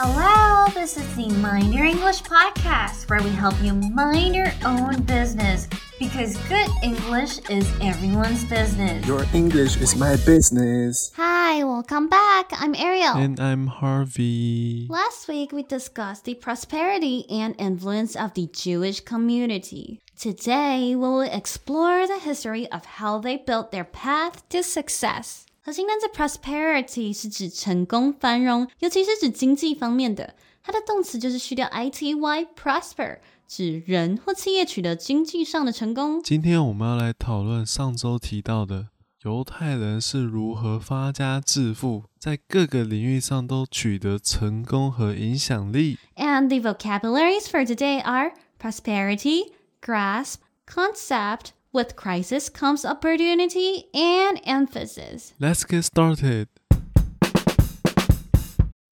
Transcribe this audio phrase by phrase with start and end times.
[0.00, 5.02] Hello, this is the Mind Your English podcast where we help you mind your own
[5.02, 5.66] business
[5.98, 9.04] because good English is everyone's business.
[9.06, 11.12] Your English is my business.
[11.16, 12.52] Hi, welcome back.
[12.52, 13.16] I'm Ariel.
[13.16, 14.86] And I'm Harvey.
[14.88, 20.00] Last week we discussed the prosperity and influence of the Jewish community.
[20.16, 25.46] Today we will explore the history of how they built their path to success.
[25.67, 30.35] 核心单词 prosperity 是指成功、繁荣，尤其是指经济方面的。
[30.61, 36.21] 它的动词就是去掉 ity，prosper 指人或企业取得经济上的成功。
[36.23, 38.87] 今天我们要来讨论上周提到的
[39.23, 45.97] 犹太人是如何发家致富，在各个领域上都取得成功和影响力。
[46.15, 50.35] And the vocabularies for today are prosperity, grasp,
[50.67, 51.47] concept.
[51.70, 55.34] With crisis comes opportunity and emphasis.
[55.38, 56.48] Let's get started.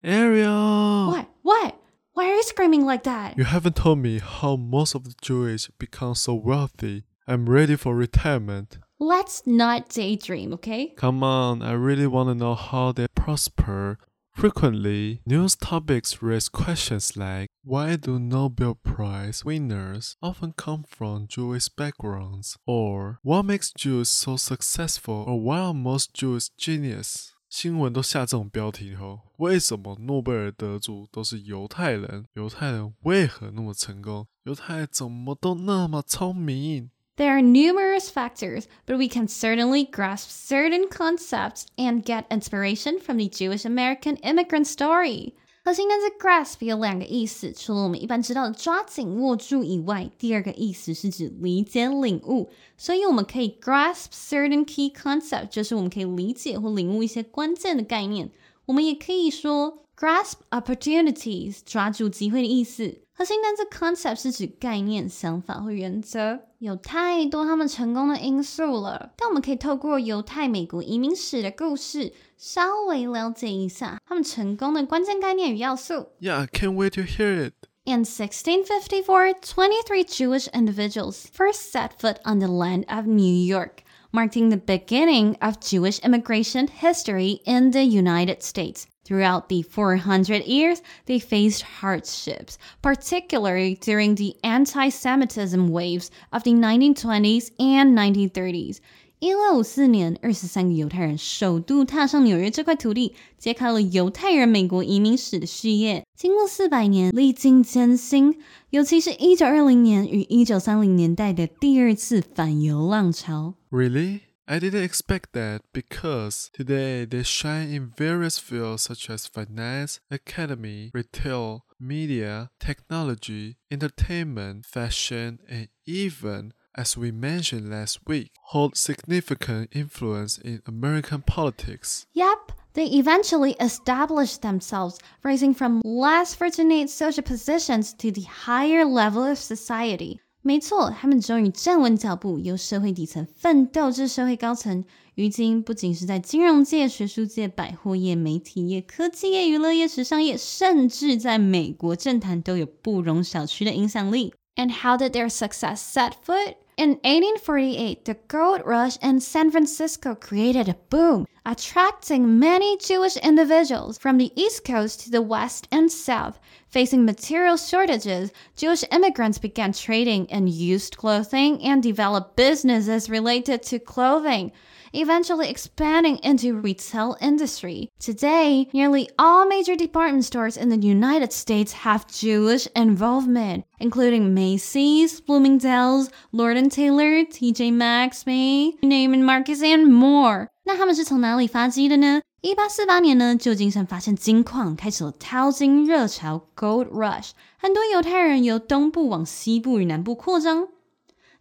[0.04, 1.06] Ariel!
[1.08, 1.28] What?
[1.40, 1.80] What?
[2.12, 3.38] Why are you screaming like that?
[3.38, 7.04] You haven't told me how most of the Jewish become so wealthy.
[7.26, 8.76] I'm ready for retirement.
[8.98, 10.88] Let's not daydream, okay?
[10.96, 13.96] Come on, I really want to know how they prosper.
[14.35, 21.69] Frequently, news topics raise questions like why do Nobel Prize winners often come from Jewish
[21.69, 22.57] backgrounds?
[22.65, 25.25] Or what makes Jews so successful?
[25.27, 27.33] Or why are most Jews genius?
[27.49, 32.25] 新闻都下这种标题后，为什么诺贝尔得主都是犹太人？
[32.33, 34.25] 犹太人为何那么成功？
[34.43, 36.89] 犹太人怎么都那么聪明？
[37.17, 43.17] There are numerous factors, but we can certainly grasp certain concepts and get inspiration from
[43.17, 45.33] the Jewish American immigrant story.
[45.63, 52.49] 核心单词 grasp 有两个意思，除了我们一般知道的抓紧、握住以外，第二个意思是指理解、领悟。
[52.77, 58.31] 所以我们可以 grasp certain key concept，就是我们可以理解或领悟一些关键的概念。
[58.65, 63.01] 我们也可以说 grasp opportunities，抓住机会的意思。
[63.13, 69.13] 核心单词 concept 是指概念、想法或原则，有太多他们成功的因素了。
[69.15, 76.13] 但我们可以透过犹太美国移民史的故事，稍微了解一下他们成功的关键概念与要素。
[76.19, 77.53] Yeah, I can't wait to hear it.
[77.83, 84.49] In 1654, 23 Jewish individuals first set foot on the land of New York, marking
[84.49, 88.87] the beginning of Jewish immigration history in the United States.
[89.05, 96.51] Throughout the 400 years, they faced hardships, particularly during the anti Semitism waves of the
[96.51, 98.77] 1920s and 1930s.
[99.19, 106.03] 一六五四年，二十三个犹太人首度踏上纽约这块土地，揭开了犹太人美国移民史的序页。
[106.15, 108.39] 经过四百年，历经艰辛，
[108.71, 113.53] 尤其是一九二零年与一九三零年代的第二次反犹浪潮。
[113.69, 114.21] Really?
[114.48, 120.92] I didn't expect that because today they shine in various fields such as finance, academy,
[120.94, 130.38] retail, media, technology, entertainment, fashion, and even, as we mentioned last week, hold significant influence
[130.38, 132.06] in American politics.
[132.12, 139.24] Yep, they eventually established themselves, rising from less fortunate social positions to the higher level
[139.24, 140.20] of society.
[140.46, 144.84] 没错，他们终于站稳脚步，由社会底层奋斗至社会高层。
[145.16, 154.32] 如今，不仅是在金融界、学术界、百货业、媒体业、科技业、娱乐业、时尚业，甚至在美国政坛都有不容小觑的影响力。
[154.54, 156.54] And how did their success set foot?
[156.76, 163.96] In 1848, the gold rush in San Francisco created a boom, attracting many Jewish individuals
[163.96, 166.38] from the East Coast to the West and South.
[166.68, 173.78] Facing material shortages, Jewish immigrants began trading in used clothing and developed businesses related to
[173.78, 174.52] clothing
[174.93, 177.89] eventually expanding into retail industry.
[177.99, 185.21] Today, nearly all major department stores in the United States have Jewish involvement, including Macy's,
[185.21, 190.47] Bloomingdale's, Lord & Taylor, TJ Maxx, May, Neiman Marcus, and more.
[190.65, 192.21] 那他们是从哪里发迹的呢？
[192.41, 200.67] 一八四八年呢，旧金山发现金矿，开始了淘金热潮 （Gold Rush），很多犹太人由东部往西部与南部扩张。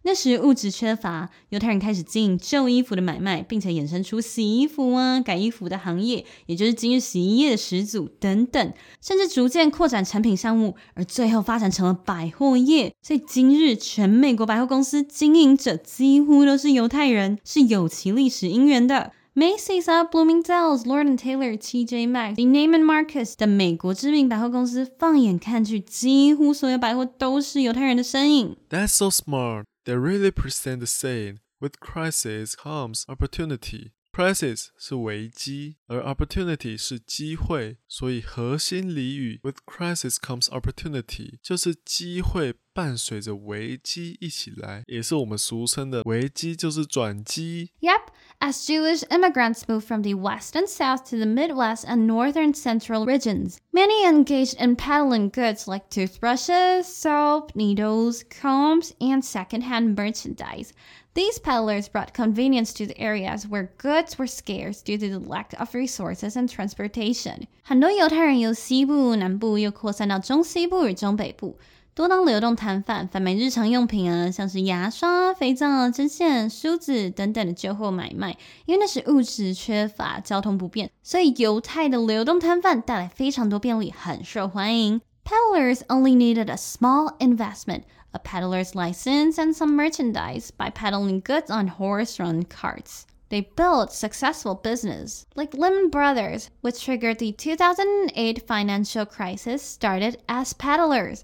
[0.06, 12.94] 那时物质缺乏，犹太人开始经营旧衣服的买卖，并且衍生出洗衣服啊、改衣服的行业，也就是今日洗衣业的始祖等等，甚至逐渐扩展产品项目，而最后发展成了百货业。
[13.02, 19.10] 所以今日全美国百货公司经营者几乎都是犹太人，是有其历史因缘的。
[19.34, 28.56] Macy's 啊、Bloomingdale's、Lord Taylor、TJ Maxx、Neiman Marcus 等美国知名百货公司，放眼看去，几乎所有百货都是犹太人的身影。
[28.70, 29.64] That's so smart.
[29.86, 33.92] They really present the saying with crisis comes opportunity.
[34.15, 47.71] crisis 是危机，而 opportunity 是机会，所以核心俚语 with crisis comes opportunity 就是机会伴随着危机一起来，也是我们俗称的危机就是转机。
[47.79, 48.07] Yep,
[48.39, 53.05] as Jewish immigrants moved from the west and south to the Midwest and northern central
[53.05, 60.73] regions, many engaged in peddling goods like toothbrushes, soap, needles, combs, and secondhand merchandise.
[61.16, 65.58] These peddlers brought convenience to the areas where goods were scarce due to the lack
[65.58, 67.46] of resources and transportation.
[67.62, 71.56] 很多犹太人由西部、南部又扩散到中西部与中北部。
[71.94, 78.36] 多当流动摊贩，贩卖日常用品啊，像是牙刷、肥皂、针线、梳子等等的旧货买卖。
[78.66, 85.00] 因为那时物质缺乏，交通不便，所以犹太的流动摊贩带来非常多便利，很受欢迎。
[85.25, 91.67] Peddlers only needed a small investment, a peddler's license, and some merchandise by peddling goods on
[91.67, 93.05] horse-drawn carts.
[93.29, 100.53] They built successful business, like Lehman Brothers, which triggered the 2008 financial crisis, started as
[100.53, 101.21] peddlers.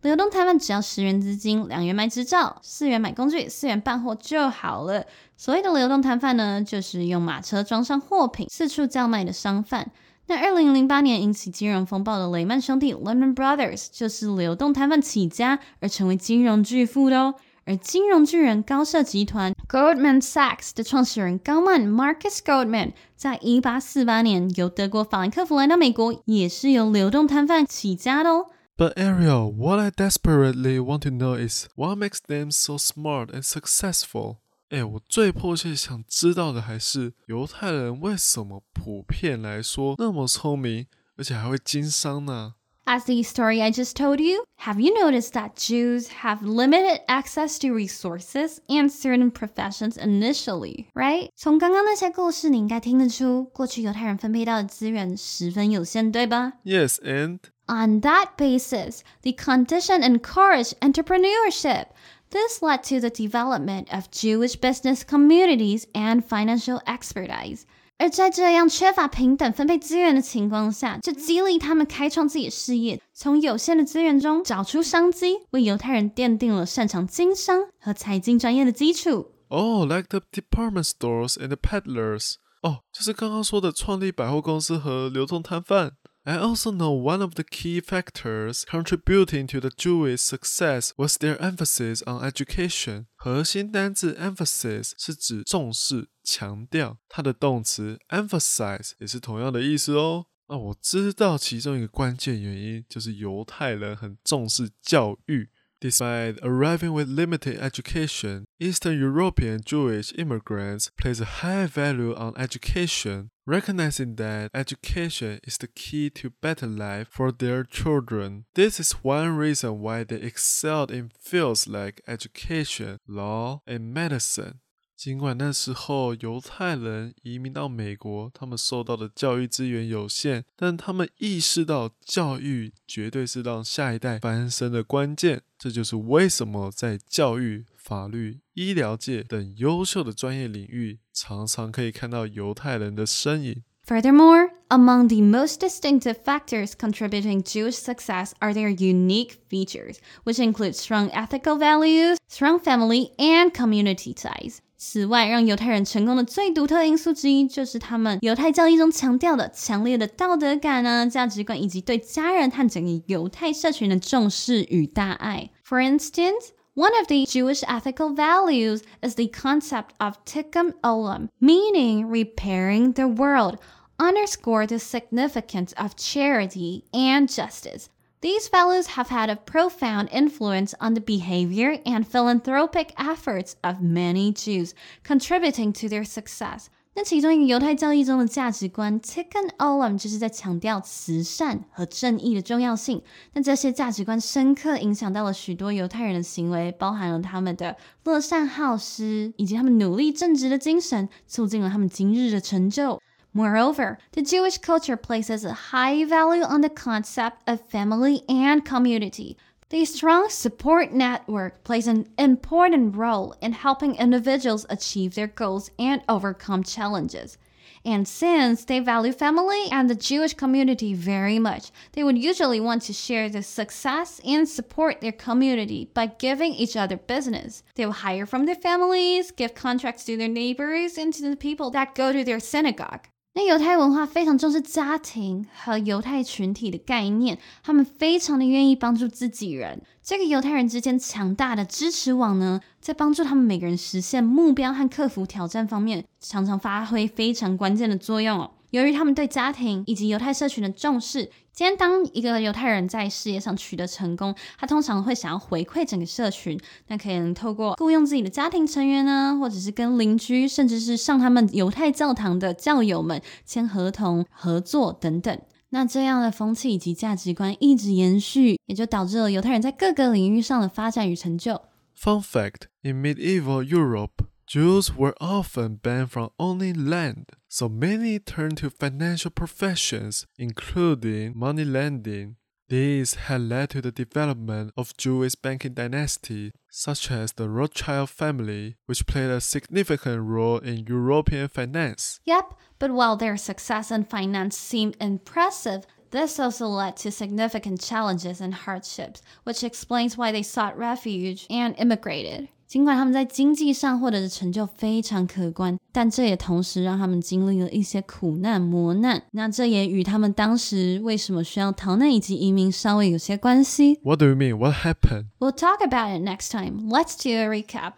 [0.00, 5.04] 流动摊贩只要十元资金，两元买执照，四元买工具，四元办货就好了。
[5.36, 9.92] 所谓的流动摊贩呢，就是用马车装上货品，四处叫卖的商贩。
[10.29, 17.35] 那二零零八年引起金融风暴的雷曼兄弟 （Lehman Brothers） 就是流动摊贩起家而成为金融巨富的哦。
[17.63, 28.47] 而金融巨人高盛集团 （Goldman Sachs） 的创始人高曼 （Marcus Goldman） 在一八四八年由德国法兰克福来到美国，也是由流动摊贩起家的哦。
[28.77, 34.39] But Ariel, what I desperately want to know is what makes them so smart and successful.
[34.70, 42.54] 哎，我最迫切想知道的还是犹太人为什么普遍来说那么聪明，而且还会经商呢？
[42.84, 47.56] As the story I just told you, have you noticed that Jews have limited access
[47.60, 51.28] to resources and certain professions initially, right?
[51.36, 56.54] 从刚刚那些故事，你应该听得出，过去犹太人分配到的资源十分有限，对吧？
[56.64, 61.86] Yes, and On that basis, the condition encouraged entrepreneurship.
[62.30, 67.62] This led to the development of Jewish business communities and financial expertise.
[67.98, 79.32] 而在这样缺乏平等分配资源的情况下，就激励他们开创自己的事业，从有限的资源中找出商机，为犹太人奠定了擅长经商和财经专业的基础。
[79.48, 82.36] oh, like the department stores and the peddlers.
[82.62, 85.92] 哦，就是刚刚说的创立百货公司和流通摊贩。
[86.27, 91.37] I also know one of the key factors contributing to the Jewish success was their
[91.37, 93.05] emphasis on education.
[93.15, 100.25] 核心单字 emphasis 是指重视、强调，它的动词 emphasize 也是同样的意思哦。
[100.49, 105.49] 那我知道其中一个关键原因就是犹太人很重视教育。
[105.79, 114.15] Despite arriving with limited education, Eastern European Jewish immigrants place a high value on education, recognizing
[114.15, 118.45] that education is the key to better life for their children.
[118.55, 124.61] This is one reason why they excelled in fields like education, law, and medicine.
[124.96, 135.42] 尽管那时候犹太人移民到美国，他们受到的教育资源有限，但他们意识到教育绝对是让下一代翻身的关键。
[135.58, 143.64] 这就是为什么在教育、法律、医疗界等优秀的专业领域，常常可以看到犹太人的身影。
[143.84, 150.74] Furthermore, among the most distinctive factors contributing Jewish success are their unique features, which include
[150.76, 154.58] strong ethical values, strong family, and community ties.
[154.76, 165.50] 此外，让犹太人成功的最独特因素之一，就是他们犹太教义中强调的强烈的道德感啊、价值观，以及对家人和整个犹太社群的重视与大爱。
[165.64, 172.94] For instance, one of the Jewish ethical values is the concept of tikkun olam, meaning repairing
[172.94, 173.58] the world,
[173.98, 177.86] underscore the significance of charity and justice.
[178.20, 184.32] These values have had a profound influence on the behavior and philanthropic efforts of many
[184.32, 186.66] Jews, contributing to their success.
[186.94, 193.02] 那其中一个犹太教义中的价值观 Tikkun Olam 就是在强调慈善和正义的重要性。
[193.32, 203.00] 那这些价值观深刻影响到了许多犹太人的行为，包含了他们的乐善好施，以及他们努力正直的精神，促进了他们今日的成就。
[203.37, 209.37] Moreover, the Jewish culture places a high value on the concept of family and community.
[209.69, 216.01] The strong support network plays an important role in helping individuals achieve their goals and
[216.09, 217.37] overcome challenges.
[217.85, 222.81] And since they value family and the Jewish community very much, they would usually want
[222.83, 227.61] to share the success and support their community by giving each other business.
[227.75, 231.69] They will hire from their families, give contracts to their neighbors, and to the people
[231.69, 233.07] that go to their synagogue.
[233.37, 239.79] 那犹太文化非常重视家庭和犹太群体的概念，他们非常的愿意帮助自己人。
[240.01, 248.49] 这个犹太人之间强大的支持网呢，在帮助他们每个人实现目标和克服挑战方面，常常发挥非常关键的作用哦。
[248.71, 265.35] 由于他们对家庭以及犹太社群的重视，今天当一个犹太人在事业上取得成功，他通常会想要回馈整个社群，那可能透过雇佣自己的家庭成员呢，或者是跟邻居，甚至是上他们犹太教堂的教友们签合同合作等等。
[265.69, 271.59] 那这样的风气以及价值观一直延续，也就导致了犹太人在各个领域上的发展与成就。
[271.99, 274.27] Fun fact: In medieval Europe.
[274.47, 281.65] Jews were often banned from owning land, so many turned to financial professions, including money
[281.65, 282.35] lending.
[282.69, 288.75] These had led to the development of Jewish banking dynasty, such as the Rothschild family,
[288.87, 292.19] which played a significant role in European finance.
[292.25, 298.41] Yep, but while their success in finance seemed impressive, this also led to significant challenges
[298.41, 302.49] and hardships, which explains why they sought refuge and immigrated.
[302.66, 309.22] 尽管他们在经济上获得的成就非常可观，但这也同时让他们经历了一些苦难磨难。
[309.32, 313.98] 那这也与他们当时为什么需要逃难以及移民稍微有些关系。
[314.02, 314.56] What do you mean?
[314.56, 315.26] What happened?
[315.38, 316.88] We'll talk about it next time.
[316.88, 317.92] Let's do a recap.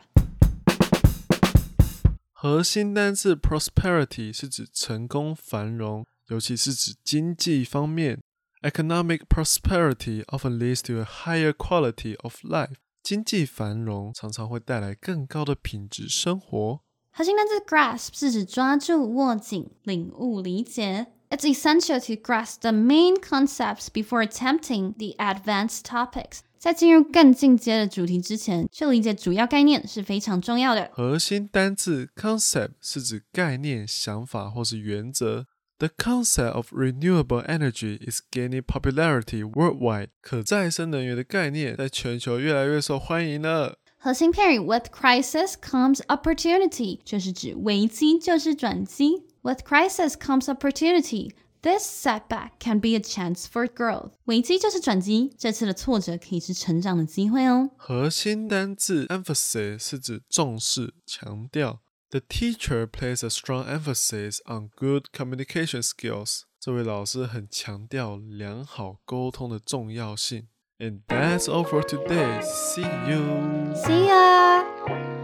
[2.32, 8.18] 核心单字 prosperity 是指成功繁荣，尤其是指经济方面。
[8.62, 12.74] Economic prosperity often leads to a higher quality of life.
[13.01, 16.81] 经济繁荣常常会带来更高的品质生活。
[17.11, 21.07] 核心单词 grasp 是指抓住、握紧、领悟、理解。
[21.29, 26.39] It's essential to grasp the main concepts before attempting the advanced topics。
[26.57, 30.89] 在进入更进阶的主题之前，去理解主要概念是非常重要的。
[30.93, 35.45] 核心单字 concept 是指概念、想法或是原则。
[35.78, 40.08] The concept of renewable energy is gaining popularity worldwide.
[40.20, 43.78] 可再生能源的概念在全球越来越受欢迎了。
[43.98, 49.24] 核心片语 With crisis comes opportunity，就是指危机就是转机。
[49.42, 51.32] With crisis comes opportunity.
[51.62, 54.12] This setback can be a chance for growth.
[54.24, 57.70] 危机就是转机，这次的挫折可以是成长的机会哦。
[57.76, 61.80] 核心单字 emphasis 是指重视、强调。
[62.10, 66.42] The teacher places a strong emphasis on good communication skills.
[66.60, 70.48] 这位老师很强调良好沟通的重要性。
[70.78, 72.40] And that's all for today.
[72.42, 73.74] See you.
[73.74, 75.17] See ya.